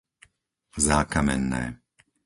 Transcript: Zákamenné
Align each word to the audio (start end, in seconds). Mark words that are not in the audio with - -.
Zákamenné 0.87 1.61